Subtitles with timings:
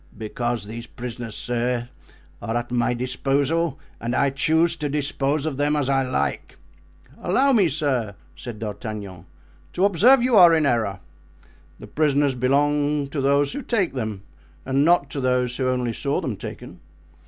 [0.17, 1.87] "Because these prisoners, sir,
[2.41, 6.57] are at my disposal and I choose to dispose of them as I like."
[7.21, 9.27] "Allow me—allow me, sir," said D'Artagnan,
[9.73, 11.01] "to observe you are in error.
[11.79, 14.23] The prisoners belong to those who take them
[14.65, 16.79] and not to those who only saw them taken.